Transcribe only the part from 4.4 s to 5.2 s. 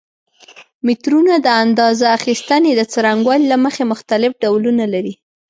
ډولونه لري.